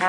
[0.00, 0.08] Hallo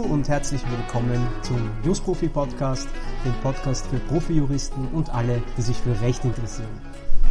[0.00, 2.88] und herzlich willkommen zum Justprofi Podcast,
[3.24, 6.68] dem Podcast für Profijuristen und alle, die sich für Recht interessieren.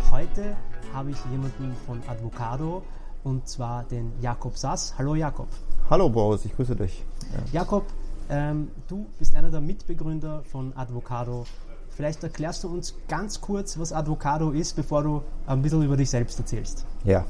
[0.10, 0.58] Heute
[0.92, 2.82] habe ich jemanden von Advocado
[3.24, 4.96] und zwar den Jakob Sass.
[4.98, 5.50] Hallo Jakob.
[5.92, 7.06] Hallo Boris, ich grüße dich.
[7.32, 7.60] Ja.
[7.62, 7.86] Jakob,
[8.30, 11.46] ähm, du bist einer der Mitbegründer von Advocado.
[11.90, 16.10] Vielleicht erklärst du uns ganz kurz, was Advocado ist, bevor du ein bisschen über dich
[16.10, 16.86] selbst erzählst.
[17.04, 17.26] Ja,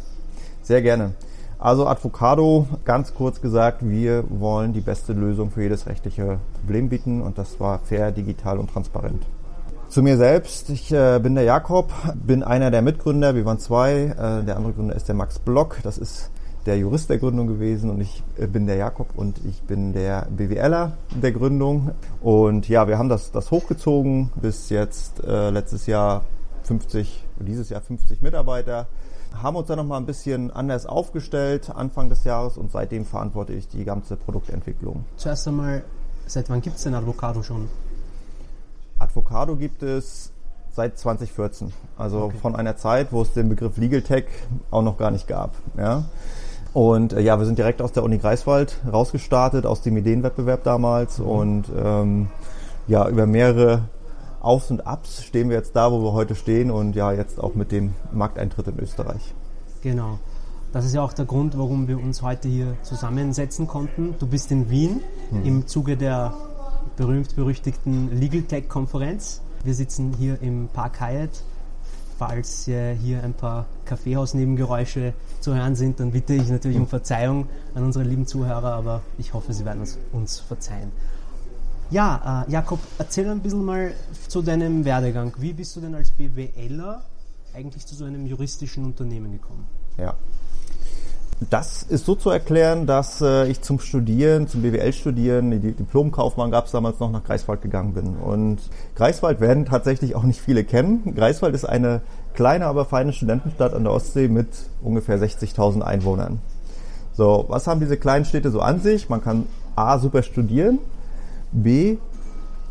[0.62, 1.14] sehr gerne.
[1.60, 7.22] Also Advocado, ganz kurz gesagt, wir wollen die beste Lösung für jedes rechtliche Problem bieten
[7.22, 9.26] und das war fair, digital und transparent.
[9.88, 14.16] Zu mir selbst, ich äh, bin der Jakob, bin einer der Mitgründer, wir waren zwei.
[14.18, 16.32] Äh, der andere Gründer ist der Max Block, das ist
[16.66, 20.28] der Jurist der Gründung gewesen und ich äh, bin der Jakob und ich bin der
[20.30, 21.92] BWLer der Gründung.
[22.22, 26.24] Und ja, wir haben das, das hochgezogen bis jetzt äh, letztes Jahr
[26.64, 28.88] 50, dieses Jahr 50 Mitarbeiter
[29.42, 33.68] haben uns dann nochmal ein bisschen anders aufgestellt Anfang des Jahres und seitdem verantworte ich
[33.68, 35.06] die ganze Produktentwicklung.
[35.18, 35.84] Zuerst einmal,
[36.28, 37.68] seit wann gibt es denn Advocado schon?
[39.00, 40.32] Advocado gibt es
[40.72, 41.74] seit 2014.
[41.98, 42.38] Also okay.
[42.42, 44.26] von einer Zeit, wo es den Begriff Legal Tech
[44.72, 45.56] auch noch gar nicht gab.
[45.78, 46.06] Ja.
[46.74, 51.20] Und äh, ja, wir sind direkt aus der Uni Greifswald rausgestartet, aus dem Ideenwettbewerb damals.
[51.20, 51.26] Mhm.
[51.26, 52.28] Und ähm,
[52.88, 53.84] ja, über mehrere
[54.42, 57.56] Aufs und Abs stehen wir jetzt da, wo wir heute stehen und ja, jetzt auch
[57.56, 59.34] mit dem Markteintritt in Österreich.
[59.82, 60.20] Genau.
[60.74, 64.16] Das ist ja auch der Grund, warum wir uns heute hier zusammensetzen konnten.
[64.20, 65.46] Du bist in Wien hm.
[65.46, 66.34] im Zuge der
[66.98, 69.42] berühmt-berüchtigten Legal Tech Konferenz.
[69.64, 71.44] Wir sitzen hier im Park Hyatt.
[72.18, 77.48] Falls äh, hier ein paar Kaffeehausnebengeräusche zu hören sind, dann bitte ich natürlich um Verzeihung
[77.76, 80.92] an unsere lieben Zuhörer, aber ich hoffe, sie werden es uns verzeihen.
[81.90, 83.94] Ja, äh, Jakob, erzähl ein bisschen mal
[84.28, 85.34] zu deinem Werdegang.
[85.38, 87.04] Wie bist du denn als BWLer
[87.54, 89.66] eigentlich zu so einem juristischen Unternehmen gekommen?
[89.98, 90.16] Ja.
[91.50, 96.66] Das ist so zu erklären, dass äh, ich zum Studieren, zum BWL-Studieren, die Diplomkaufmann gab
[96.66, 98.16] es damals noch, nach Greifswald gegangen bin.
[98.16, 98.60] Und
[98.96, 101.16] Greifswald werden tatsächlich auch nicht viele kennen.
[101.16, 102.02] Greifswald ist eine
[102.34, 104.48] kleine, aber feine Studentenstadt an der Ostsee mit
[104.82, 106.40] ungefähr 60.000 Einwohnern.
[107.14, 109.10] So, was haben diese kleinen Städte so an sich?
[109.10, 109.46] Man kann
[109.76, 110.80] A, super studieren,
[111.52, 111.98] B,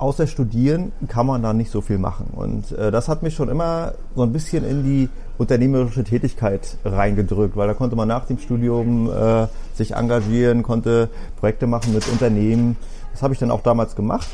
[0.02, 2.26] außer Studieren kann man da nicht so viel machen.
[2.34, 5.08] Und äh, das hat mich schon immer so ein bisschen in die
[5.38, 11.08] unternehmerische Tätigkeit reingedrückt, weil da konnte man nach dem Studium äh, sich engagieren, konnte
[11.38, 12.76] Projekte machen mit Unternehmen.
[13.12, 14.26] Das habe ich dann auch damals gemacht.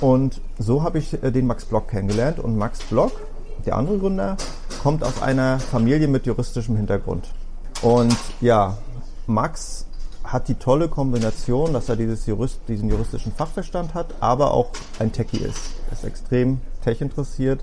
[0.00, 2.38] Und so habe ich äh, den Max Block kennengelernt.
[2.38, 3.10] Und Max Block,
[3.66, 4.36] der andere Gründer,
[4.84, 7.28] kommt aus einer Familie mit juristischem Hintergrund.
[7.82, 8.78] Und ja,
[9.26, 9.87] Max
[10.32, 15.10] hat die tolle Kombination, dass er dieses Jurist, diesen juristischen Fachverstand hat, aber auch ein
[15.10, 15.74] Techie ist.
[15.86, 17.60] Er ist extrem tech interessiert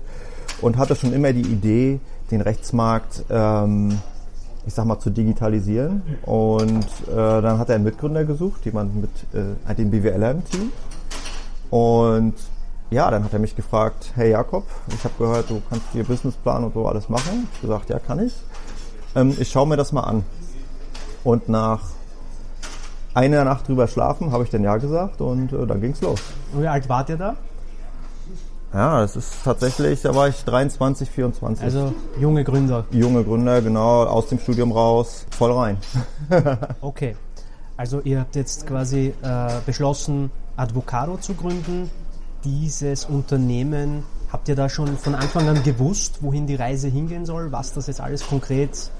[0.60, 2.00] und hatte schon immer die Idee,
[2.30, 4.00] den Rechtsmarkt, ähm,
[4.66, 6.02] ich sag mal, zu digitalisieren.
[6.22, 10.72] Und äh, dann hat er einen Mitgründer gesucht, jemanden mit äh, dem BWLer im Team.
[11.70, 12.34] Und
[12.90, 16.64] ja, dann hat er mich gefragt, hey Jakob, ich habe gehört, du kannst hier Businessplan
[16.64, 17.46] und so alles machen.
[17.54, 18.34] Ich gesagt, ja, kann ich.
[19.14, 20.24] Ähm, ich schaue mir das mal an.
[21.22, 21.95] Und nach
[23.16, 26.20] eine Nacht drüber schlafen, habe ich dann ja gesagt und äh, dann ging's los.
[26.52, 27.34] Und wie alt wart ihr da?
[28.74, 31.64] Ja, das ist tatsächlich, da war ich 23, 24.
[31.64, 32.84] Also junge Gründer.
[32.90, 35.78] Junge Gründer, genau, aus dem Studium raus, voll rein.
[36.82, 37.16] okay.
[37.78, 41.90] Also ihr habt jetzt quasi äh, beschlossen, Advocado zu gründen.
[42.44, 47.50] Dieses Unternehmen, habt ihr da schon von Anfang an gewusst, wohin die Reise hingehen soll,
[47.52, 48.90] was das jetzt alles konkret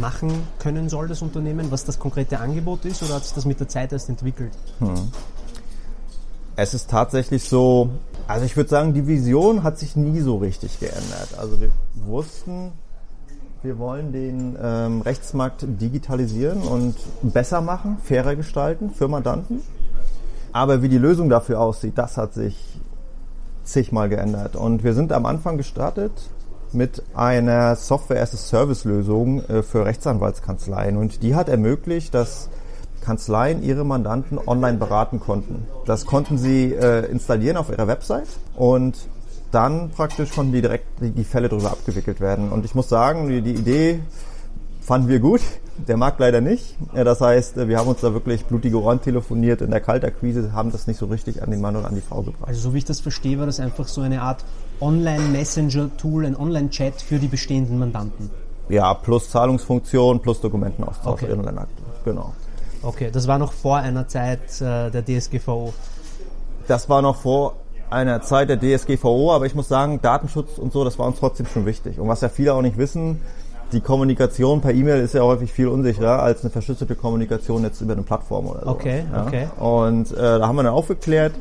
[0.00, 3.60] machen können soll, das Unternehmen, was das konkrete Angebot ist, oder hat sich das mit
[3.60, 4.52] der Zeit erst entwickelt?
[4.78, 5.10] Hm.
[6.56, 7.90] Es ist tatsächlich so,
[8.26, 11.36] also ich würde sagen, die Vision hat sich nie so richtig geändert.
[11.38, 12.72] Also wir wussten,
[13.62, 19.62] wir wollen den ähm, Rechtsmarkt digitalisieren und besser machen, fairer gestalten für Mandanten.
[20.52, 22.80] Aber wie die Lösung dafür aussieht, das hat sich
[23.64, 24.56] zigmal geändert.
[24.56, 26.12] Und wir sind am Anfang gestartet
[26.76, 30.96] mit einer Software-as-a-Service-Lösung äh, für Rechtsanwaltskanzleien.
[30.96, 32.48] Und die hat ermöglicht, dass
[33.04, 35.66] Kanzleien ihre Mandanten online beraten konnten.
[35.86, 38.96] Das konnten sie äh, installieren auf ihrer Website und
[39.52, 42.50] dann praktisch konnten die direkt die, Fälle darüber abgewickelt werden.
[42.50, 44.00] Und ich muss sagen, die Idee
[44.86, 45.40] fanden wir gut,
[45.76, 46.76] der Markt leider nicht.
[46.94, 50.86] Das heißt, wir haben uns da wirklich blutige Ohren telefoniert in der Kaltakquise, haben das
[50.86, 52.48] nicht so richtig an den Mann oder an die Frau gebracht.
[52.48, 54.44] Also so wie ich das verstehe, war das einfach so eine Art
[54.80, 58.30] Online-Messenger-Tool, ein Online-Chat für die bestehenden Mandanten.
[58.68, 61.32] Ja, plus Zahlungsfunktion, plus Dokumentenaustausch okay.
[61.32, 61.84] Online-Akten.
[62.04, 62.32] Genau.
[62.82, 65.74] Okay, das war noch vor einer Zeit äh, der DSGVO.
[66.68, 67.56] Das war noch vor
[67.90, 71.46] einer Zeit der DSGVO, aber ich muss sagen, Datenschutz und so, das war uns trotzdem
[71.46, 71.98] schon wichtig.
[71.98, 73.20] Und was ja viele auch nicht wissen,
[73.72, 77.94] die Kommunikation per E-Mail ist ja häufig viel unsicherer als eine verschlüsselte Kommunikation jetzt über
[77.94, 78.70] eine Plattform oder so.
[78.70, 79.26] Okay, ja?
[79.26, 79.48] okay.
[79.58, 81.32] Und äh, da haben wir dann aufgeklärt,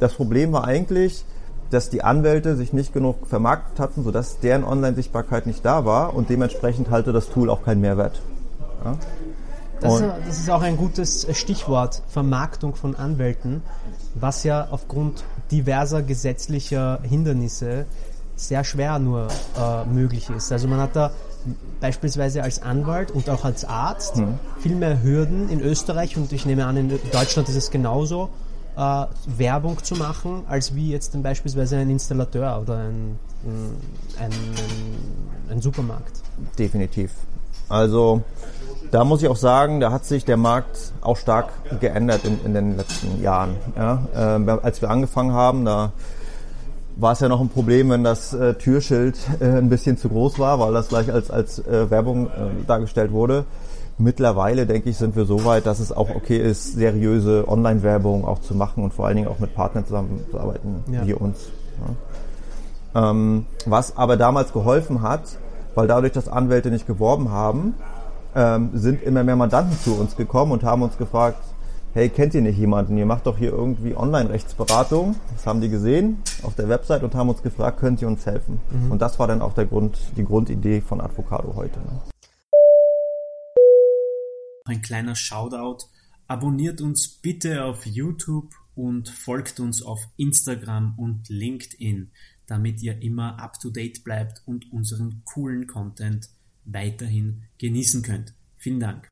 [0.00, 1.24] das Problem war eigentlich,
[1.70, 6.28] dass die Anwälte sich nicht genug vermarktet hatten, sodass deren Online-Sichtbarkeit nicht da war und
[6.28, 8.20] dementsprechend halte das Tool auch keinen Mehrwert.
[8.84, 8.96] Ja?
[9.80, 13.62] Das, das, ist auch ein gutes Stichwort, Vermarktung von Anwälten,
[14.14, 17.86] was ja aufgrund diverser gesetzlicher Hindernisse
[18.36, 19.28] sehr schwer nur
[19.58, 20.50] äh, möglich ist.
[20.52, 21.10] Also man hat da
[21.80, 24.38] beispielsweise als Anwalt und auch als Arzt hm.
[24.60, 28.30] viel mehr Hürden in Österreich und ich nehme an, in Deutschland ist es genauso,
[28.76, 33.76] äh, Werbung zu machen, als wie jetzt beispielsweise ein Installateur oder ein, ein,
[34.18, 34.32] ein,
[35.50, 36.22] ein Supermarkt.
[36.58, 37.12] Definitiv.
[37.68, 38.22] Also
[38.90, 41.48] da muss ich auch sagen, da hat sich der Markt auch stark
[41.80, 43.56] geändert in, in den letzten Jahren.
[43.76, 44.06] Ja?
[44.14, 45.92] Äh, als wir angefangen haben, da
[46.96, 50.38] war es ja noch ein Problem, wenn das äh, Türschild äh, ein bisschen zu groß
[50.38, 53.44] war, weil das gleich als, als äh, Werbung äh, dargestellt wurde.
[53.96, 58.40] Mittlerweile, denke ich, sind wir so weit, dass es auch okay ist, seriöse Online-Werbung auch
[58.40, 61.06] zu machen und vor allen Dingen auch mit Partnern zusammenzuarbeiten, ja.
[61.06, 61.50] wie uns.
[62.94, 63.10] Ja.
[63.10, 65.38] Ähm, was aber damals geholfen hat,
[65.74, 67.74] weil dadurch, dass Anwälte nicht geworben haben,
[68.34, 71.38] ähm, sind immer mehr Mandanten zu uns gekommen und haben uns gefragt,
[71.94, 72.98] hey, kennt ihr nicht jemanden?
[72.98, 75.14] Ihr macht doch hier irgendwie Online-Rechtsberatung.
[75.32, 78.60] Das haben die gesehen auf der Website und haben uns gefragt, könnt ihr uns helfen?
[78.70, 78.90] Mhm.
[78.90, 81.78] Und das war dann auch der Grund, die Grundidee von Advocado heute.
[81.78, 82.02] Ne?
[84.64, 85.86] Ein kleiner Shoutout.
[86.26, 92.10] Abonniert uns bitte auf YouTube und folgt uns auf Instagram und LinkedIn,
[92.46, 96.28] damit ihr immer up to date bleibt und unseren coolen Content
[96.64, 98.34] weiterhin genießen könnt.
[98.56, 99.08] Vielen Dank.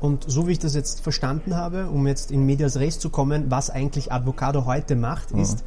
[0.00, 3.50] Und so wie ich das jetzt verstanden habe, um jetzt in Medias Res zu kommen,
[3.50, 5.40] was eigentlich Avocado heute macht, mhm.
[5.40, 5.64] ist,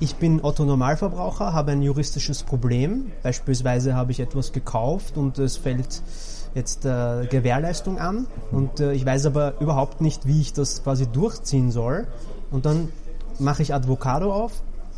[0.00, 3.10] ich bin Otto Normalverbraucher, habe ein juristisches Problem.
[3.22, 6.02] Beispielsweise habe ich etwas gekauft und es fällt
[6.54, 11.06] jetzt äh, Gewährleistung an und äh, ich weiß aber überhaupt nicht, wie ich das quasi
[11.06, 12.06] durchziehen soll.
[12.50, 12.90] Und dann
[13.38, 14.52] mache ich Advocado auf,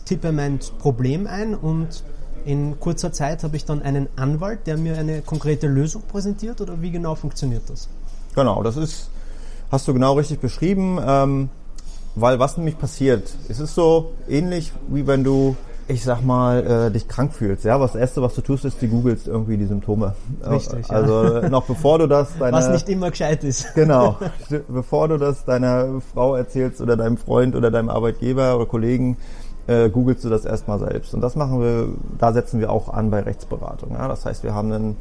[0.05, 2.05] tippe mein Problem ein und
[2.45, 6.81] in kurzer Zeit habe ich dann einen Anwalt, der mir eine konkrete Lösung präsentiert oder
[6.81, 7.89] wie genau funktioniert das?
[8.35, 9.11] Genau, das ist,
[9.71, 11.49] hast du genau richtig beschrieben, ähm,
[12.15, 15.57] weil was nämlich passiert, es ist so ähnlich wie wenn du,
[15.89, 17.65] ich sag mal, äh, dich krank fühlst.
[17.65, 20.15] Ja, was das erste, was du tust, ist, du googelst irgendwie die Symptome.
[20.49, 20.91] Richtig.
[20.91, 21.49] Also ja.
[21.49, 23.75] noch bevor du das deiner, was nicht immer gescheit ist.
[23.75, 24.17] Genau,
[24.69, 29.17] bevor du das deiner Frau erzählst oder deinem Freund oder deinem Arbeitgeber oder Kollegen,
[29.67, 31.15] äh, googelst du das erstmal selbst.
[31.15, 31.89] Und das machen wir,
[32.19, 33.93] da setzen wir auch an bei Rechtsberatung.
[33.93, 34.09] Ja?
[34.09, 34.97] Das heißt, wir haben einen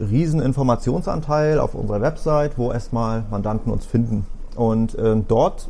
[0.00, 4.26] riesen Informationsanteil auf unserer Website, wo erstmal Mandanten uns finden.
[4.54, 5.68] Und äh, dort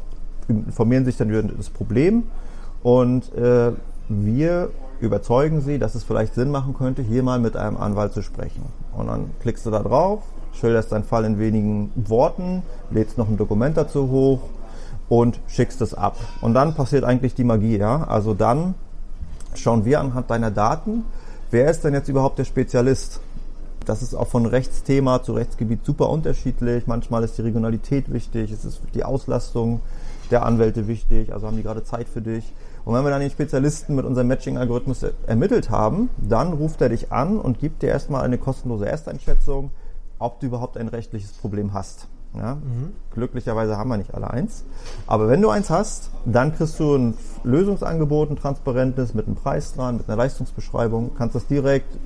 [0.48, 2.24] informieren sich dann über das Problem
[2.82, 3.72] und äh,
[4.08, 4.70] wir
[5.00, 8.62] überzeugen sie, dass es vielleicht Sinn machen könnte, hier mal mit einem Anwalt zu sprechen.
[8.96, 13.36] Und dann klickst du da drauf, schilderst deinen Fall in wenigen Worten, lädst noch ein
[13.36, 14.40] Dokument dazu hoch
[15.08, 16.16] und schickst es ab.
[16.40, 18.04] Und dann passiert eigentlich die Magie, ja.
[18.04, 18.74] Also dann
[19.54, 21.04] schauen wir anhand deiner Daten,
[21.50, 23.20] wer ist denn jetzt überhaupt der Spezialist?
[23.86, 26.86] Das ist auch von Rechtsthema zu Rechtsgebiet super unterschiedlich.
[26.88, 29.80] Manchmal ist die Regionalität wichtig, es ist die Auslastung
[30.32, 32.52] der Anwälte wichtig, also haben die gerade Zeit für dich.
[32.84, 37.12] Und wenn wir dann den Spezialisten mit unserem Matching-Algorithmus ermittelt haben, dann ruft er dich
[37.12, 39.70] an und gibt dir erstmal eine kostenlose Ersteinschätzung,
[40.18, 42.08] ob du überhaupt ein rechtliches Problem hast.
[42.34, 42.56] Ja?
[42.56, 42.92] Mhm.
[43.12, 44.64] Glücklicherweise haben wir nicht alle eins.
[45.06, 47.14] Aber wenn du eins hast, dann kriegst du ein
[47.44, 51.96] Lösungsangebot, ein transparentes, mit einem Preis dran, mit einer Leistungsbeschreibung, kannst das direkt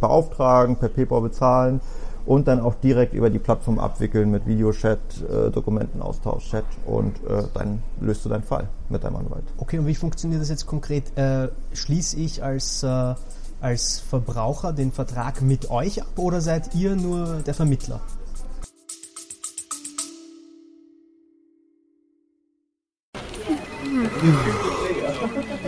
[0.00, 1.80] beauftragen, per PayPal bezahlen
[2.26, 7.44] und dann auch direkt über die Plattform abwickeln mit Videochat, äh, Dokumentenaustausch, Chat und äh,
[7.54, 9.44] dann löst du deinen Fall mit deinem Anwalt.
[9.56, 11.16] Okay, und wie funktioniert das jetzt konkret?
[11.16, 13.14] Äh, schließe ich als, äh,
[13.62, 18.00] als Verbraucher den Vertrag mit euch ab oder seid ihr nur der Vermittler?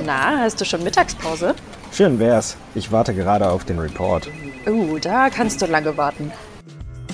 [0.04, 1.54] Na, hast du schon Mittagspause?
[1.92, 2.56] Schön wär's.
[2.74, 4.28] Ich warte gerade auf den Report.
[4.66, 6.32] Oh, da kannst du lange warten.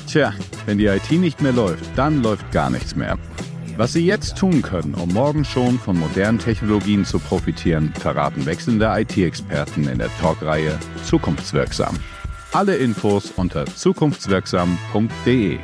[0.07, 0.33] Tja,
[0.67, 3.19] wenn die IT nicht mehr läuft, dann läuft gar nichts mehr.
[3.77, 8.87] Was Sie jetzt tun können, um morgen schon von modernen Technologien zu profitieren, verraten wechselnde
[8.87, 11.99] IT-Experten in der Talkreihe Zukunftswirksam.
[12.53, 15.59] Alle Infos unter zukunftswirksam.de.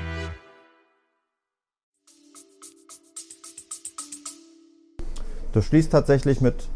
[5.52, 6.68] Du schließt tatsächlich mit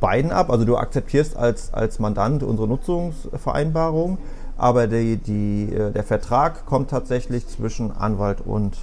[0.00, 4.18] beiden ab, also du akzeptierst als, als Mandant unsere Nutzungsvereinbarung,
[4.56, 8.76] aber die, die, äh, der Vertrag kommt tatsächlich zwischen Anwalt und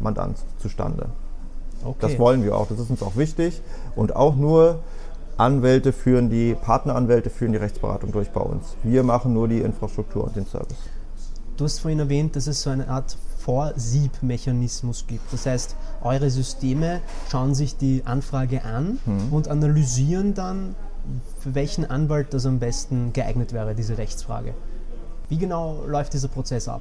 [0.00, 1.06] Mandant zustande.
[1.84, 1.96] Okay.
[2.00, 3.60] Das wollen wir auch, das ist uns auch wichtig.
[3.96, 4.78] Und auch nur
[5.36, 8.76] Anwälte führen die, Partneranwälte führen die Rechtsberatung durch bei uns.
[8.82, 10.78] Wir machen nur die Infrastruktur und den Service.
[11.62, 15.32] Du hast vorhin erwähnt, dass es so eine Art Vorsiebmechanismus gibt.
[15.32, 17.00] Das heißt, eure Systeme
[17.30, 18.98] schauen sich die Anfrage an
[19.30, 20.74] und analysieren dann,
[21.38, 24.54] für welchen Anwalt das am besten geeignet wäre, diese Rechtsfrage.
[25.28, 26.80] Wie genau läuft dieser Prozess ab?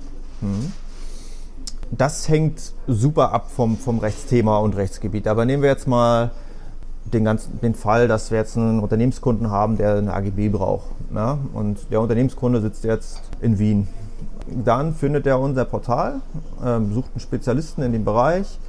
[1.91, 5.27] Das hängt super ab vom, vom Rechtsthema und Rechtsgebiet.
[5.27, 6.31] Aber nehmen wir jetzt mal
[7.05, 10.88] den, ganzen, den Fall, dass wir jetzt einen Unternehmenskunden haben, der eine AGB braucht.
[11.13, 11.38] Ja?
[11.53, 13.88] Und der Unternehmenskunde sitzt jetzt in Wien.
[14.63, 16.22] Dann findet er unser Portal,
[16.65, 18.60] ähm, sucht einen Spezialisten in dem Bereich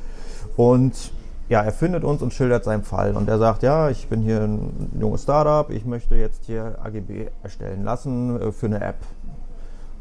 [0.56, 1.12] und
[1.48, 3.14] ja, er findet uns und schildert seinen Fall.
[3.14, 7.26] Und er sagt, ja, ich bin hier ein junges Startup, ich möchte jetzt hier AGB
[7.42, 8.96] erstellen lassen äh, für eine App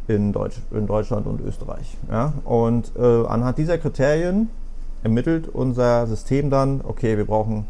[0.08, 1.98] in, Deutsch, in Deutschland und Österreich.
[2.10, 2.34] Ja?
[2.46, 4.50] Und äh, anhand dieser Kriterien
[5.04, 7.66] ermittelt unser System dann, okay, wir brauchen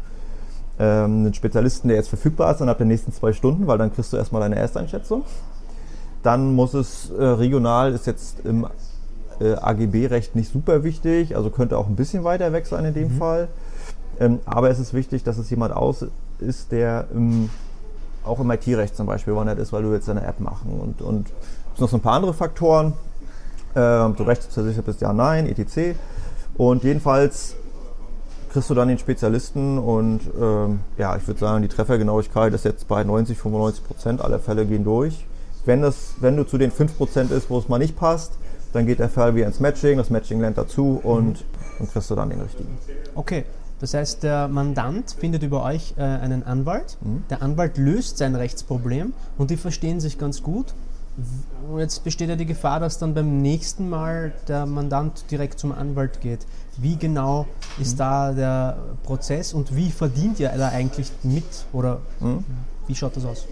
[0.78, 4.12] ähm, einen Spezialisten, der jetzt verfügbar ist innerhalb der nächsten zwei Stunden, weil dann kriegst
[4.12, 5.24] du erstmal deine Ersteinschätzung.
[6.22, 8.66] Dann muss es äh, regional, ist jetzt im
[9.40, 13.10] äh, AGB-Recht nicht super wichtig, also könnte auch ein bisschen weiter weg sein in dem
[13.10, 13.48] Fall.
[14.20, 16.06] Ähm, aber es ist wichtig, dass es jemand aus
[16.38, 17.50] ist, der im,
[18.24, 20.78] auch im IT-Recht zum Beispiel wandert ist, weil du jetzt eine App machen.
[20.80, 22.92] Und, und es sind noch so ein paar andere Faktoren.
[23.74, 25.98] Ähm, du rechtsversichert bist, ja, nein, etc.
[26.56, 27.56] Und jedenfalls
[28.52, 32.86] kriegst du dann den Spezialisten und ähm, ja, ich würde sagen, die Treffergenauigkeit ist jetzt
[32.86, 35.26] bei 90, 95 Prozent aller Fälle gehen durch.
[35.64, 38.32] Wenn, das, wenn du zu den 5 Prozent ist, wo es mal nicht passt,
[38.72, 41.44] dann geht der Fall wieder ins Matching, das Matching lernt dazu und
[41.78, 42.78] dann kriegst du dann den richtigen.
[43.14, 43.44] Okay,
[43.80, 46.96] das heißt, der Mandant findet über euch äh, einen Anwalt.
[47.30, 50.74] Der Anwalt löst sein Rechtsproblem und die verstehen sich ganz gut.
[51.76, 56.20] Jetzt besteht ja die Gefahr, dass dann beim nächsten Mal der Mandant direkt zum Anwalt
[56.20, 56.46] geht.
[56.78, 57.46] Wie genau
[57.78, 61.44] ist da der Prozess und wie verdient ihr da eigentlich mit?
[61.72, 62.00] Oder
[62.86, 63.46] wie schaut das aus?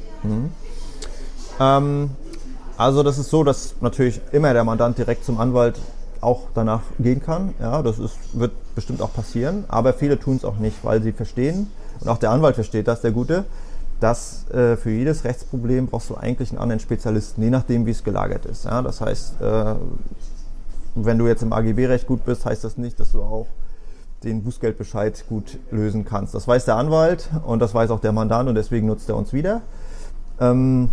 [1.60, 2.10] Ähm,
[2.76, 5.78] also das ist so, dass natürlich immer der Mandant direkt zum Anwalt
[6.20, 7.54] auch danach gehen kann.
[7.60, 11.12] Ja, das ist, wird bestimmt auch passieren, aber viele tun es auch nicht, weil sie
[11.12, 13.44] verstehen, und auch der Anwalt versteht das, der Gute,
[14.00, 18.02] dass äh, für jedes Rechtsproblem brauchst du eigentlich einen anderen Spezialisten, je nachdem, wie es
[18.02, 18.64] gelagert ist.
[18.64, 19.74] Ja, das heißt, äh,
[20.94, 23.46] wenn du jetzt im AGB-Recht gut bist, heißt das nicht, dass du auch
[24.24, 26.34] den Bußgeldbescheid gut lösen kannst.
[26.34, 29.32] Das weiß der Anwalt und das weiß auch der Mandant und deswegen nutzt er uns
[29.32, 29.60] wieder.
[30.40, 30.90] Ähm,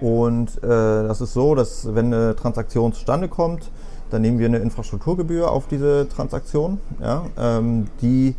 [0.00, 3.70] und äh, das ist so, dass wenn eine Transaktion zustande kommt,
[4.10, 6.80] dann nehmen wir eine Infrastrukturgebühr auf diese Transaktion.
[7.00, 8.34] Ja, ähm, die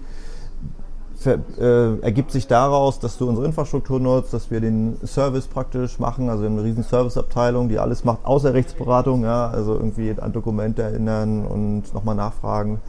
[1.25, 6.30] äh, ergibt sich daraus, dass du unsere Infrastruktur nutzt, dass wir den Service praktisch machen,
[6.30, 11.46] also eine riesen Serviceabteilung, die alles macht, außer Rechtsberatung, ja, also irgendwie an Dokumente erinnern
[11.46, 12.80] und nochmal nachfragen.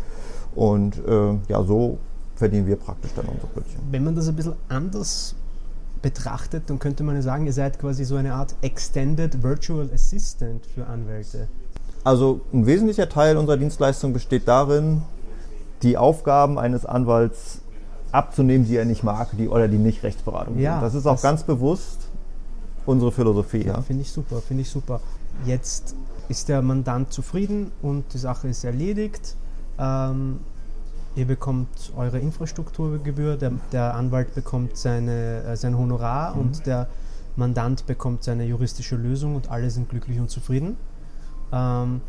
[0.54, 1.98] Und äh, ja, so
[2.36, 3.80] verdienen wir praktisch dann unsere Brötchen.
[3.90, 5.34] Wenn man das ein bisschen anders
[6.02, 10.64] betrachtet, dann könnte man ja sagen, ihr seid quasi so eine Art Extended Virtual Assistant
[10.66, 11.48] für Anwälte.
[12.04, 15.02] Also ein wesentlicher Teil unserer Dienstleistung besteht darin,
[15.82, 17.60] die Aufgaben eines Anwalts
[18.12, 20.82] abzunehmen, die er nicht mag, die oder die nicht Rechtsberatung Ja, sind.
[20.82, 22.08] Das ist auch das- ganz bewusst
[22.86, 23.66] unsere Philosophie.
[23.66, 23.80] Ja.
[23.82, 25.00] Finde ich super, finde ich super.
[25.46, 25.94] Jetzt
[26.28, 29.36] ist der Mandant zufrieden und die Sache ist erledigt.
[29.78, 30.40] Ähm,
[31.16, 36.88] ihr bekommt eure Infrastrukturgebühr, der, der Anwalt bekommt seine, äh, sein Honorar und der
[37.36, 40.76] Mandant bekommt seine juristische Lösung und alle sind glücklich und zufrieden.
[41.52, 42.00] Ähm,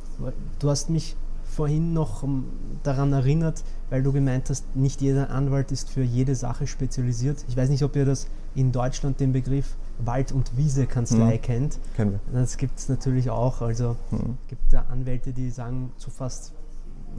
[0.59, 1.15] du hast mich
[1.45, 2.45] vorhin noch ähm,
[2.83, 7.43] daran erinnert, weil du gemeint hast, nicht jeder Anwalt ist für jede Sache spezialisiert.
[7.49, 11.41] Ich weiß nicht, ob ihr das in Deutschland den Begriff Wald- und Wiese-Kanzlei Mhm.
[11.41, 11.79] kennt.
[11.95, 12.39] Kennen wir.
[12.41, 13.61] Das gibt es natürlich auch.
[13.61, 14.37] Also Mhm.
[14.47, 16.53] gibt da Anwälte, die sagen zu fast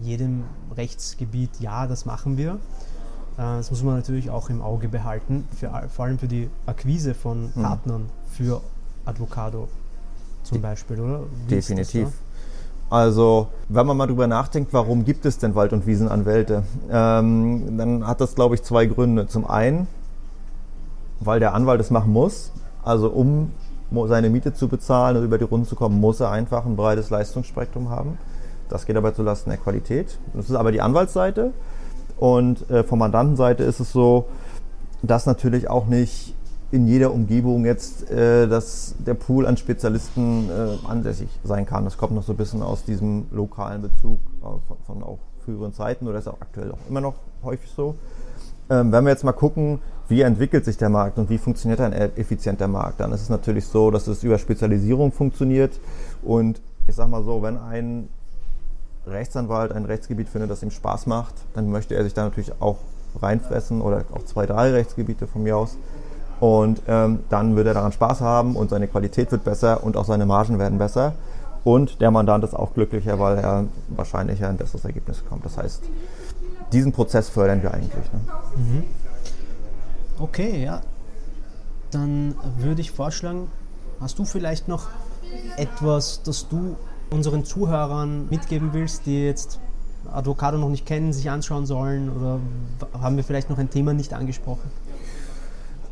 [0.00, 0.44] jedem
[0.76, 2.52] Rechtsgebiet, ja, das machen wir.
[3.36, 7.14] Äh, Das muss man natürlich auch im Auge behalten, für, vor allem für die Akquise
[7.14, 7.62] von Mhm.
[7.62, 8.60] Partnern für
[9.04, 9.68] Advocado
[10.42, 11.20] zum Beispiel, oder?
[11.46, 12.08] Wie Definitiv.
[12.90, 18.06] Also, wenn man mal drüber nachdenkt, warum gibt es denn Wald- und Wiesenanwälte, ähm, dann
[18.06, 19.26] hat das, glaube ich, zwei Gründe.
[19.28, 19.86] Zum einen,
[21.20, 22.52] weil der Anwalt es machen muss.
[22.82, 23.50] Also, um
[24.08, 27.08] seine Miete zu bezahlen und über die Runden zu kommen, muss er einfach ein breites
[27.10, 28.18] Leistungsspektrum haben.
[28.72, 30.18] Das geht aber zulasten der Qualität.
[30.32, 31.52] Das ist aber die Anwaltsseite.
[32.18, 34.26] Und äh, von Mandantenseite ist es so,
[35.02, 36.34] dass natürlich auch nicht
[36.70, 41.84] in jeder Umgebung jetzt äh, dass der Pool an Spezialisten äh, ansässig sein kann.
[41.84, 45.74] Das kommt noch so ein bisschen aus diesem lokalen Bezug äh, von, von auch früheren
[45.74, 47.14] Zeiten oder ist auch aktuell auch immer noch
[47.44, 47.94] häufig so.
[48.70, 51.92] Ähm, wenn wir jetzt mal gucken, wie entwickelt sich der Markt und wie funktioniert ein
[51.92, 55.78] e- effizienter Markt, dann ist es natürlich so, dass es über Spezialisierung funktioniert.
[56.22, 58.08] Und ich sag mal so, wenn ein
[59.06, 62.78] Rechtsanwalt ein Rechtsgebiet findet, das ihm Spaß macht, dann möchte er sich da natürlich auch
[63.20, 65.76] reinfressen oder auch zwei, drei Rechtsgebiete von mir aus.
[66.40, 70.04] Und ähm, dann wird er daran Spaß haben und seine Qualität wird besser und auch
[70.04, 71.14] seine Margen werden besser.
[71.64, 75.44] Und der Mandant ist auch glücklicher, weil er wahrscheinlich ein besseres Ergebnis bekommt.
[75.44, 75.84] Das heißt,
[76.72, 78.12] diesen Prozess fördern wir eigentlich.
[78.12, 78.20] Ne?
[78.56, 78.84] Mhm.
[80.18, 80.80] Okay, ja.
[81.92, 83.48] Dann würde ich vorschlagen,
[84.00, 84.88] hast du vielleicht noch
[85.56, 86.76] etwas, das du
[87.12, 89.58] unseren Zuhörern mitgeben willst, die jetzt
[90.12, 92.10] Advocado noch nicht kennen, sich anschauen sollen?
[92.10, 92.40] Oder
[93.00, 94.70] haben wir vielleicht noch ein Thema nicht angesprochen?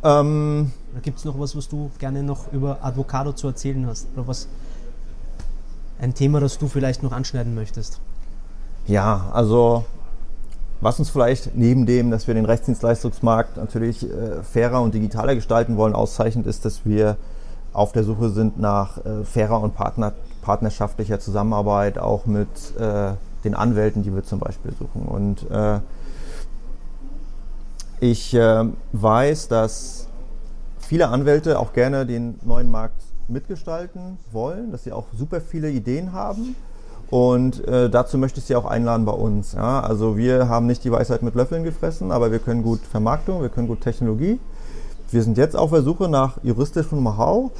[0.02, 0.72] Ähm,
[1.02, 4.08] gibt es noch was, was du gerne noch über Advocado zu erzählen hast?
[4.14, 4.48] Oder was
[6.00, 8.00] ein Thema, das du vielleicht noch anschneiden möchtest?
[8.86, 9.84] Ja, also
[10.80, 15.76] was uns vielleicht neben dem, dass wir den Rechtsdienstleistungsmarkt natürlich äh, fairer und digitaler gestalten
[15.76, 17.18] wollen, auszeichnet, ist, dass wir
[17.74, 23.12] auf der Suche sind nach äh, fairer und partner, partnerschaftlicher Zusammenarbeit, auch mit äh,
[23.44, 25.02] den Anwälten, die wir zum Beispiel suchen.
[25.02, 25.80] Und äh,
[28.00, 30.08] ich äh, weiß, dass
[30.78, 36.12] viele Anwälte auch gerne den neuen Markt mitgestalten wollen, dass sie auch super viele Ideen
[36.12, 36.56] haben.
[37.10, 39.52] Und äh, dazu möchte ich Sie auch einladen bei uns.
[39.52, 39.80] Ja?
[39.80, 43.48] Also wir haben nicht die Weisheit mit Löffeln gefressen, aber wir können gut Vermarktung, wir
[43.48, 44.38] können gut Technologie.
[45.10, 47.50] Wir sind jetzt auf der Suche nach juristischem Know-how,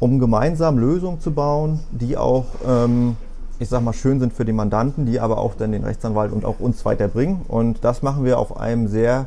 [0.00, 3.16] um gemeinsam Lösungen zu bauen, die auch ähm,
[3.60, 6.46] ich sag mal, schön sind für die Mandanten, die aber auch dann den Rechtsanwalt und
[6.46, 7.42] auch uns weiterbringen.
[7.46, 9.26] Und das machen wir auf einem sehr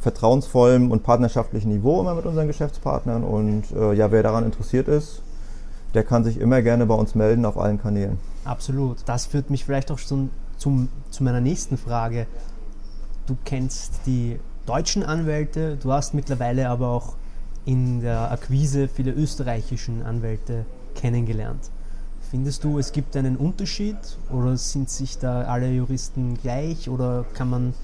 [0.00, 3.22] vertrauensvollen und partnerschaftlichen Niveau immer mit unseren Geschäftspartnern.
[3.22, 5.20] Und äh, ja, wer daran interessiert ist,
[5.92, 8.18] der kann sich immer gerne bei uns melden auf allen Kanälen.
[8.44, 8.96] Absolut.
[9.04, 12.26] Das führt mich vielleicht auch schon zum, zu meiner nächsten Frage.
[13.26, 17.14] Du kennst die deutschen Anwälte, du hast mittlerweile aber auch
[17.66, 21.70] in der Akquise viele österreichischen Anwälte kennengelernt.
[22.30, 23.96] Findest du, es gibt einen Unterschied
[24.32, 27.74] oder sind sich da alle Juristen gleich oder kann man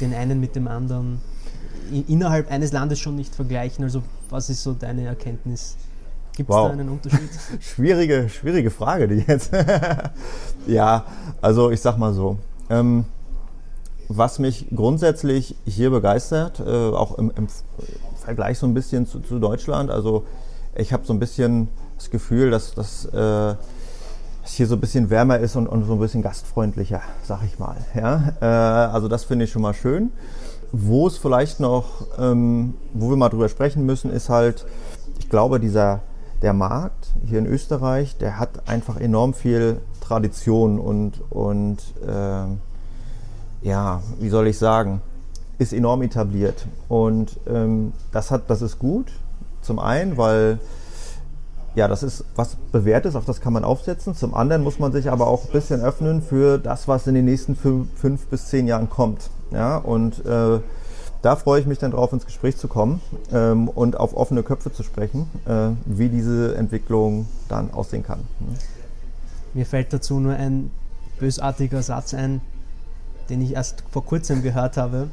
[0.00, 1.20] den einen mit dem anderen
[2.08, 3.84] innerhalb eines Landes schon nicht vergleichen?
[3.84, 5.76] Also was ist so deine Erkenntnis?
[6.36, 6.68] Gibt es wow.
[6.68, 7.30] da einen Unterschied?
[7.60, 9.50] schwierige, schwierige Frage, die jetzt.
[10.66, 11.04] ja,
[11.42, 12.38] also ich sag mal so.
[12.68, 13.04] Ähm,
[14.08, 17.46] was mich grundsätzlich hier begeistert, äh, auch im, im,
[18.20, 20.24] Vergleich so ein bisschen zu, zu Deutschland, also
[20.74, 23.54] ich habe so ein bisschen das Gefühl, dass, dass äh,
[24.44, 27.58] es hier so ein bisschen wärmer ist und, und so ein bisschen gastfreundlicher, sag ich
[27.58, 27.76] mal.
[27.94, 28.34] Ja?
[28.40, 28.44] Äh,
[28.92, 30.10] also das finde ich schon mal schön.
[30.72, 34.64] Wo es vielleicht noch, ähm, wo wir mal drüber sprechen müssen, ist halt,
[35.18, 36.00] ich glaube, dieser
[36.42, 42.46] der Markt hier in Österreich, der hat einfach enorm viel Tradition und, und äh,
[43.62, 45.02] ja, wie soll ich sagen,
[45.60, 46.66] ist enorm etabliert.
[46.88, 49.12] Und ähm, das, hat, das ist gut,
[49.60, 50.58] zum einen, weil
[51.74, 54.16] ja, das ist was Bewährtes, auf das kann man aufsetzen.
[54.16, 57.26] Zum anderen muss man sich aber auch ein bisschen öffnen für das, was in den
[57.26, 59.30] nächsten fünf, fünf bis zehn Jahren kommt.
[59.52, 60.60] Ja, und äh,
[61.22, 64.72] da freue ich mich dann drauf, ins Gespräch zu kommen ähm, und auf offene Köpfe
[64.72, 68.20] zu sprechen, äh, wie diese Entwicklung dann aussehen kann.
[69.52, 70.70] Mir fällt dazu nur ein
[71.18, 72.40] bösartiger Satz ein,
[73.28, 75.08] den ich erst vor kurzem gehört habe.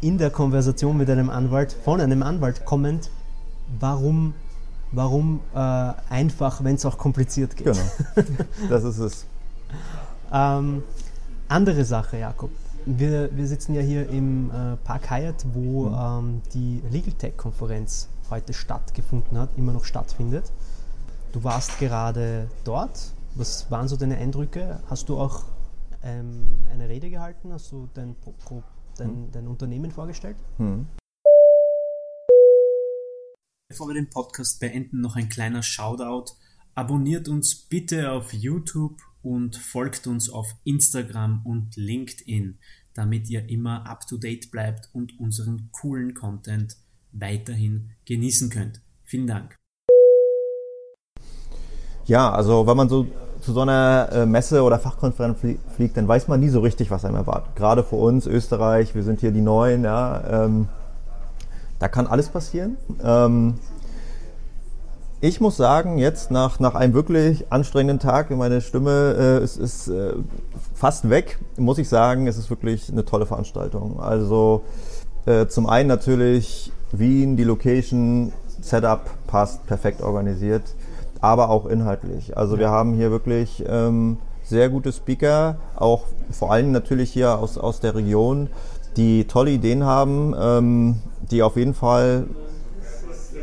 [0.00, 3.10] In der Konversation mit einem Anwalt, von einem Anwalt kommend,
[3.80, 4.34] warum
[4.92, 5.58] warum äh,
[6.08, 7.66] einfach, wenn es auch kompliziert geht.
[7.66, 8.28] Genau,
[8.68, 9.26] das ist es.
[10.32, 10.82] ähm,
[11.48, 12.50] andere Sache, Jakob.
[12.86, 15.96] Wir, wir sitzen ja hier im äh, Park Hyatt, wo mhm.
[15.98, 20.52] ähm, die Legal Tech-Konferenz heute stattgefunden hat, immer noch stattfindet.
[21.32, 23.12] Du warst gerade dort.
[23.34, 24.80] Was waren so deine Eindrücke?
[24.88, 25.44] Hast du auch
[26.02, 27.52] ähm, eine Rede gehalten?
[27.52, 28.16] Hast du dein,
[28.48, 28.62] dein, mhm.
[28.96, 30.36] Dein Unternehmen vorgestellt?
[30.58, 30.86] Mhm.
[33.68, 36.34] Bevor wir den Podcast beenden, noch ein kleiner Shoutout.
[36.74, 42.58] Abonniert uns bitte auf YouTube und folgt uns auf Instagram und LinkedIn,
[42.94, 46.76] damit ihr immer up to date bleibt und unseren coolen Content
[47.12, 48.80] weiterhin genießen könnt.
[49.04, 49.56] Vielen Dank.
[52.04, 53.08] Ja, also wenn man so
[53.46, 55.38] zu so einer äh, Messe oder Fachkonferenz
[55.76, 57.54] fliegt, dann weiß man nie so richtig, was einem erwartet.
[57.54, 60.44] Gerade für uns, Österreich, wir sind hier die Neuen, ja.
[60.44, 60.68] Ähm,
[61.78, 62.76] da kann alles passieren.
[63.04, 63.54] Ähm,
[65.20, 69.88] ich muss sagen, jetzt nach, nach einem wirklich anstrengenden Tag, meine Stimme äh, ist, ist
[69.88, 70.14] äh,
[70.74, 74.00] fast weg, muss ich sagen, es ist wirklich eine tolle Veranstaltung.
[74.00, 74.62] Also
[75.24, 80.64] äh, zum einen natürlich Wien, die Location, Setup passt, perfekt organisiert,
[81.20, 82.36] aber auch inhaltlich.
[82.36, 87.58] Also wir haben hier wirklich ähm, sehr gute Speaker, auch vor allem natürlich hier aus,
[87.58, 88.48] aus der Region,
[88.96, 90.96] die tolle Ideen haben, ähm,
[91.30, 92.26] die auf jeden Fall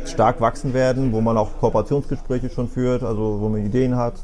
[0.06, 4.14] stark wachsen werden, wo man auch Kooperationsgespräche schon führt, also wo man Ideen hat.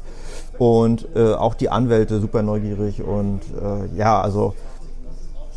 [0.57, 3.01] Und äh, auch die Anwälte super neugierig.
[3.01, 4.53] Und äh, ja, also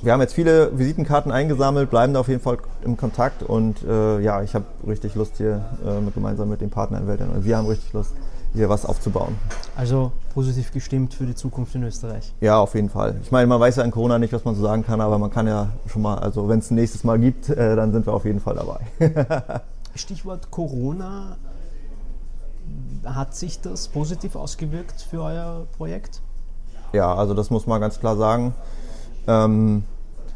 [0.05, 3.43] wir haben jetzt viele Visitenkarten eingesammelt, bleiben da auf jeden Fall im Kontakt.
[3.43, 7.31] Und äh, ja, ich habe richtig Lust hier äh, mit, gemeinsam mit den Partneranwälten.
[7.31, 8.13] Und wir haben richtig Lust,
[8.53, 9.37] hier was aufzubauen.
[9.77, 12.33] Also positiv gestimmt für die Zukunft in Österreich.
[12.41, 13.17] Ja, auf jeden Fall.
[13.23, 15.31] Ich meine, man weiß ja in Corona nicht, was man so sagen kann, aber man
[15.31, 18.13] kann ja schon mal, also wenn es ein nächstes Mal gibt, äh, dann sind wir
[18.13, 19.61] auf jeden Fall dabei.
[19.95, 21.37] Stichwort Corona.
[23.05, 26.23] Hat sich das positiv ausgewirkt für euer Projekt?
[26.93, 28.55] Ja, also das muss man ganz klar sagen.
[29.27, 29.85] Ähm,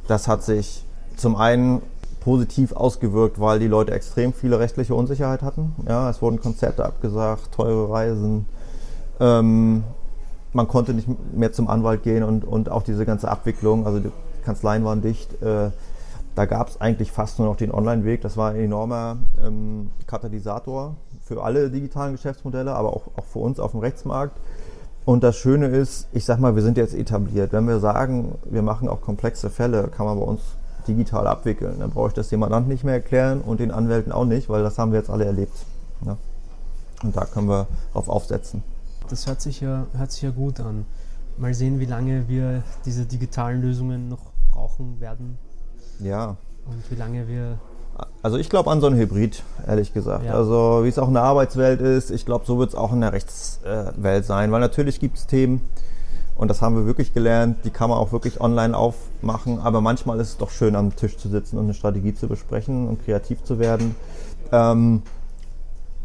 [0.09, 0.85] das hat sich
[1.17, 1.83] zum einen
[2.21, 5.75] positiv ausgewirkt, weil die Leute extrem viele rechtliche Unsicherheit hatten.
[5.89, 8.47] Ja, es wurden Konzerte abgesagt, teure Reisen.
[9.21, 9.85] Ähm,
[10.53, 14.11] man konnte nicht mehr zum Anwalt gehen und, und auch diese ganze Abwicklung, also die
[14.45, 15.41] Kanzleien waren dicht.
[15.43, 15.71] Äh,
[16.35, 18.23] da gab es eigentlich fast nur noch den Online-Weg.
[18.23, 20.95] Das war ein enormer ähm, Katalysator
[21.25, 24.37] für alle digitalen Geschäftsmodelle, aber auch, auch für uns auf dem Rechtsmarkt.
[25.09, 27.55] Und das Schöne ist, ich sag mal, wir sind jetzt etabliert.
[27.55, 30.43] Wenn wir sagen, wir machen auch komplexe Fälle, kann man bei uns
[30.87, 31.77] digital abwickeln.
[31.79, 34.63] Dann brauche ich das dem Mandant nicht mehr erklären und den Anwälten auch nicht, weil
[34.63, 35.57] das haben wir jetzt alle erlebt.
[36.05, 36.19] Ja.
[37.03, 38.63] Und da können wir drauf aufsetzen.
[39.09, 40.85] Das hört sich, ja, hört sich ja gut an.
[41.39, 45.39] Mal sehen, wie lange wir diese digitalen Lösungen noch brauchen werden.
[46.01, 46.37] Ja.
[46.67, 47.59] Und wie lange wir
[48.23, 50.25] also ich glaube an so einen Hybrid, ehrlich gesagt.
[50.25, 50.35] Ja.
[50.35, 53.01] Also wie es auch in der Arbeitswelt ist, ich glaube, so wird es auch in
[53.01, 55.63] der Rechtswelt sein, weil natürlich gibt es Themen,
[56.39, 60.21] und das haben wir wirklich gelernt, die kann man auch wirklich online aufmachen, aber manchmal
[60.21, 63.43] ist es doch schön, am Tisch zu sitzen und eine Strategie zu besprechen und kreativ
[63.43, 63.97] zu werden.
[64.53, 65.03] Ähm,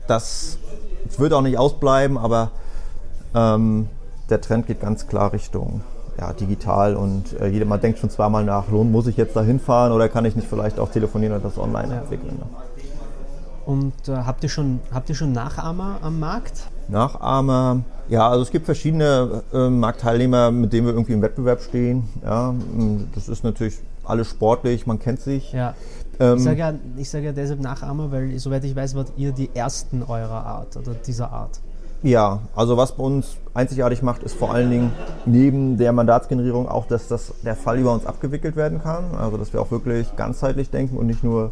[0.07, 0.57] das
[1.17, 2.49] wird auch nicht ausbleiben, aber
[3.35, 3.89] ähm,
[4.31, 5.81] der Trend geht ganz klar Richtung
[6.19, 9.41] ja, digital und äh, jeder mal denkt schon zweimal nach, lohnt, muss ich jetzt da
[9.41, 12.37] hinfahren oder kann ich nicht vielleicht auch telefonieren oder das online entwickeln.
[12.37, 12.45] Ne?
[13.65, 16.67] Und äh, habt, ihr schon, habt ihr schon Nachahmer am Markt?
[16.89, 22.09] Nachahmer, ja, also es gibt verschiedene äh, Marktteilnehmer, mit denen wir irgendwie im Wettbewerb stehen.
[22.23, 22.53] Ja,
[23.15, 25.53] das ist natürlich alles sportlich, man kennt sich.
[25.53, 25.75] Ja.
[26.19, 26.73] Ähm, ich sage ja,
[27.03, 30.93] sag ja deshalb Nachahmer, weil soweit ich weiß, wart ihr die Ersten eurer Art oder
[30.93, 31.61] dieser Art.
[32.03, 34.91] Ja, also was bei uns einzigartig macht, ist vor allen Dingen
[35.25, 39.15] neben der Mandatsgenerierung auch, dass das, der Fall über uns abgewickelt werden kann.
[39.17, 41.51] Also dass wir auch wirklich ganzheitlich denken und nicht nur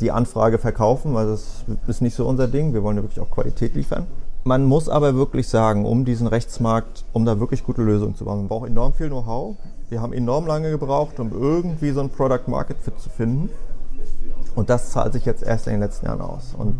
[0.00, 2.74] die Anfrage verkaufen, weil das ist nicht so unser Ding.
[2.74, 4.08] Wir wollen ja wirklich auch Qualität liefern.
[4.42, 8.38] Man muss aber wirklich sagen, um diesen Rechtsmarkt, um da wirklich gute Lösungen zu bauen,
[8.38, 9.56] man braucht enorm viel Know-how.
[9.88, 13.50] Wir haben enorm lange gebraucht, um irgendwie so ein Product Market Fit zu finden.
[14.56, 16.54] Und das zahlt sich jetzt erst in den letzten Jahren aus.
[16.58, 16.76] Und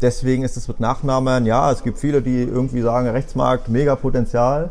[0.00, 4.70] Deswegen ist es mit Nachnamen, ja, es gibt viele, die irgendwie sagen, Rechtsmarkt, mega Potenzial.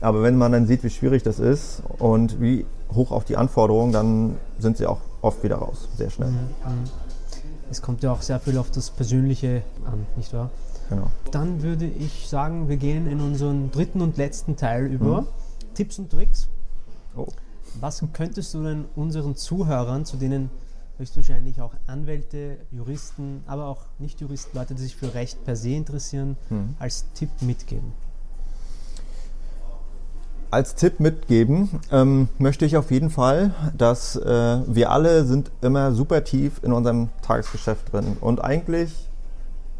[0.00, 3.92] Aber wenn man dann sieht, wie schwierig das ist und wie hoch auch die Anforderungen,
[3.92, 6.30] dann sind sie auch oft wieder raus, sehr schnell.
[6.30, 6.90] Mhm.
[7.70, 10.50] Es kommt ja auch sehr viel auf das Persönliche an, nicht wahr?
[10.90, 11.10] Genau.
[11.30, 15.22] Dann würde ich sagen, wir gehen in unseren dritten und letzten Teil über.
[15.22, 15.26] Mhm.
[15.74, 16.48] Tipps und Tricks.
[17.16, 17.26] Oh.
[17.80, 20.50] Was könntest du denn unseren Zuhörern, zu denen
[20.98, 26.36] höchstwahrscheinlich auch Anwälte, Juristen, aber auch Nicht-Juristen, Leute, die sich für Recht per se interessieren,
[26.50, 26.74] mhm.
[26.78, 27.92] als Tipp mitgeben?
[30.50, 35.92] Als Tipp mitgeben ähm, möchte ich auf jeden Fall, dass äh, wir alle sind immer
[35.92, 39.08] super tief in unserem Tagesgeschäft drin und eigentlich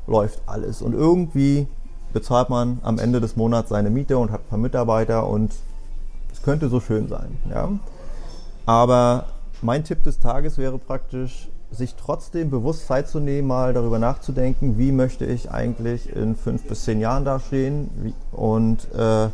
[0.09, 1.69] läuft alles und irgendwie
[2.13, 5.53] bezahlt man am Ende des Monats seine Miete und hat ein paar Mitarbeiter und
[6.33, 7.39] es könnte so schön sein.
[7.49, 7.69] Ja?
[8.67, 9.27] Aber
[9.65, 14.77] mein Tipp des Tages wäre praktisch, sich trotzdem bewusst Zeit zu nehmen, mal darüber nachzudenken,
[14.79, 18.15] wie möchte ich eigentlich in fünf bis zehn Jahren dastehen.
[18.31, 19.29] Und äh,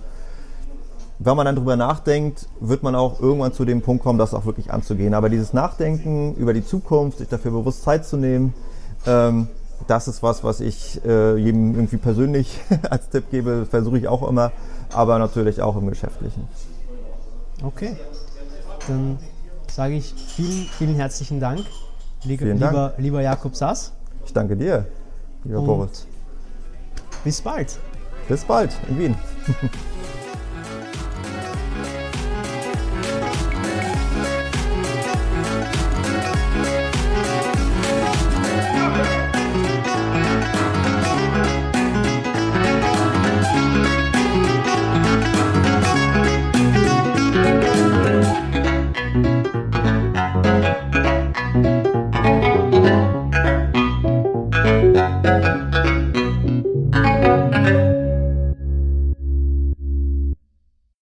[1.18, 4.46] wenn man dann darüber nachdenkt, wird man auch irgendwann zu dem Punkt kommen, das auch
[4.46, 5.14] wirklich anzugehen.
[5.14, 8.54] Aber dieses Nachdenken über die Zukunft, sich dafür bewusst Zeit zu nehmen,
[9.06, 9.48] ähm,
[9.88, 14.26] das ist was, was ich äh, jedem irgendwie persönlich als Tipp gebe, versuche ich auch
[14.26, 14.52] immer,
[14.92, 16.46] aber natürlich auch im Geschäftlichen.
[17.62, 17.96] Okay,
[18.86, 19.18] dann
[19.72, 21.60] sage ich vielen, vielen herzlichen Dank,
[22.24, 22.98] lieber, vielen Dank.
[22.98, 23.92] lieber Jakob Sass.
[24.24, 24.86] Ich danke dir,
[25.44, 26.06] lieber Und Boris.
[27.24, 27.78] Bis bald.
[28.28, 29.14] Bis bald in Wien.